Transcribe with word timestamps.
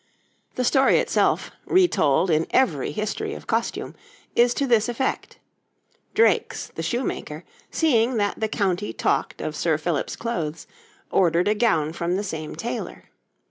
The 0.55 0.63
story 0.63 0.97
itself, 0.97 1.51
retold 1.67 2.31
in 2.31 2.47
every 2.49 2.91
history 2.91 3.35
of 3.35 3.45
costume, 3.45 3.93
is 4.35 4.55
to 4.55 4.65
this 4.65 4.89
effect: 4.89 5.37
Drakes, 6.15 6.71
the 6.73 6.81
shoemaker, 6.81 7.43
seeing 7.69 8.17
that 8.17 8.39
the 8.39 8.47
county 8.47 8.93
talked 8.93 9.41
of 9.41 9.55
Sir 9.55 9.77
Philip's 9.77 10.15
clothes, 10.15 10.65
ordered 11.11 11.47
a 11.47 11.53
gown 11.53 11.93
from 11.93 12.15
the 12.15 12.23
same 12.23 12.55
tailor. 12.55 13.11